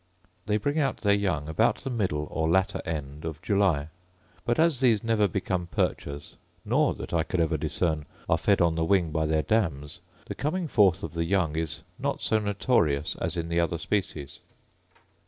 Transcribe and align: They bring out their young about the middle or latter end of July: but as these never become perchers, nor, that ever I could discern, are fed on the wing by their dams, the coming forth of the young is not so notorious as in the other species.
They 0.47 0.57
bring 0.57 0.79
out 0.79 0.97
their 1.01 1.13
young 1.13 1.47
about 1.47 1.83
the 1.83 1.91
middle 1.91 2.27
or 2.31 2.49
latter 2.49 2.81
end 2.85 3.23
of 3.23 3.39
July: 3.43 3.89
but 4.45 4.57
as 4.57 4.79
these 4.79 5.03
never 5.03 5.27
become 5.27 5.67
perchers, 5.67 6.37
nor, 6.65 6.95
that 6.95 7.13
ever 7.13 7.19
I 7.19 7.23
could 7.23 7.59
discern, 7.59 8.07
are 8.27 8.39
fed 8.39 8.61
on 8.61 8.73
the 8.73 8.83
wing 8.83 9.11
by 9.11 9.27
their 9.27 9.43
dams, 9.43 9.99
the 10.25 10.33
coming 10.33 10.67
forth 10.67 11.03
of 11.03 11.13
the 11.13 11.25
young 11.25 11.55
is 11.55 11.83
not 11.99 12.19
so 12.19 12.39
notorious 12.39 13.15
as 13.17 13.37
in 13.37 13.47
the 13.47 13.59
other 13.59 13.77
species. 13.77 14.39